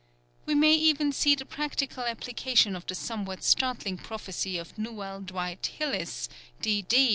We 0.47 0.55
may 0.55 0.73
even 0.73 1.11
see 1.11 1.35
the 1.35 1.45
practical 1.45 2.05
application 2.05 2.75
of 2.75 2.87
the 2.87 2.95
somewhat 2.95 3.43
startling 3.43 3.99
prophecy 3.99 4.57
of 4.57 4.75
Newell 4.75 5.19
Dwight 5.21 5.63
Hillis, 5.77 6.27
D. 6.59 6.81
D. 6.81 7.09